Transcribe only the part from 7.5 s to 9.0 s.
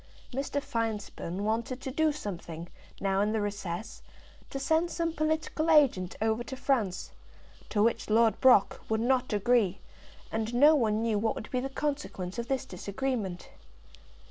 to which Lord Brock would